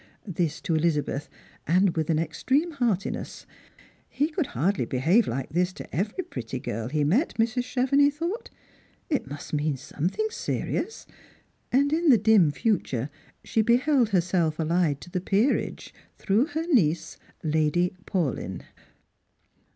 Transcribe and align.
This 0.25 0.59
to 0.61 0.73
Elizabeth, 0.73 1.29
and 1.67 1.95
with 1.95 2.09
an 2.09 2.17
extreme 2.17 2.71
heartiness. 2.71 3.45
He 4.09 4.29
could 4.29 4.47
hardly 4.57 4.85
behave 4.85 5.27
like 5.27 5.51
this 5.51 5.71
to 5.73 5.95
every 5.95 6.23
pretty 6.23 6.57
girl 6.59 6.87
he 6.89 7.03
met, 7.03 7.35
Mrs. 7.37 7.65
Chevenix 7.65 8.15
thought; 8.17 8.49
it 9.11 9.27
must 9.29 9.53
mean 9.53 9.77
something 9.77 10.25
serious; 10.31 11.05
and 11.71 11.93
in 11.93 12.09
the 12.09 12.17
dim 12.17 12.49
future 12.49 13.11
she 13.43 13.61
Ijeheld 13.61 14.09
herself 14.09 14.57
allied 14.59 15.01
to 15.01 15.11
the 15.11 15.21
peerage, 15.21 15.93
through 16.17 16.45
her 16.47 16.65
niece. 16.73 17.17
Lady 17.43 17.93
Paulyn. 18.07 18.63